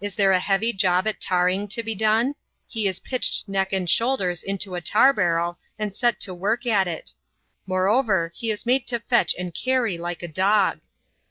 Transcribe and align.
Is 0.00 0.14
there 0.14 0.32
a 0.32 0.40
heavy 0.40 0.72
job 0.72 1.06
at 1.06 1.20
tarring 1.20 1.68
to 1.68 1.82
be 1.82 1.94
done, 1.94 2.34
he 2.66 2.88
is 2.88 3.00
pitched 3.00 3.46
neck 3.46 3.70
and 3.70 3.84
shoulders 3.90 4.42
into 4.42 4.74
a 4.76 4.80
tar 4.80 5.12
barrel, 5.12 5.58
and 5.78 5.94
set 5.94 6.18
to 6.20 6.32
work 6.32 6.64
at 6.64 6.88
it. 6.88 7.12
Moreover, 7.66 8.32
he 8.34 8.50
is 8.50 8.64
made 8.64 8.86
to 8.86 8.98
fetch 8.98 9.34
and 9.38 9.52
carry 9.54 9.98
like 9.98 10.22
a 10.22 10.26
dog. 10.28 10.80